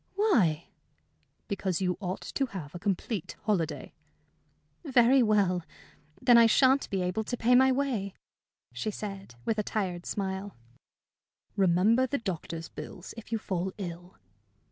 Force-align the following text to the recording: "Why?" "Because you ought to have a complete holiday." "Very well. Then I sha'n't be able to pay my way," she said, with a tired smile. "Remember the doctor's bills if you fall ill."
"Why?" 0.15 0.69
"Because 1.47 1.79
you 1.79 1.95
ought 1.99 2.21
to 2.23 2.45
have 2.47 2.73
a 2.73 2.79
complete 2.79 3.35
holiday." 3.43 3.93
"Very 4.83 5.21
well. 5.21 5.61
Then 6.19 6.39
I 6.39 6.47
sha'n't 6.47 6.89
be 6.89 7.03
able 7.03 7.23
to 7.23 7.37
pay 7.37 7.53
my 7.53 7.71
way," 7.71 8.15
she 8.73 8.89
said, 8.89 9.35
with 9.45 9.59
a 9.59 9.63
tired 9.63 10.07
smile. 10.07 10.55
"Remember 11.55 12.07
the 12.07 12.17
doctor's 12.17 12.67
bills 12.67 13.13
if 13.15 13.31
you 13.31 13.37
fall 13.37 13.73
ill." 13.77 14.17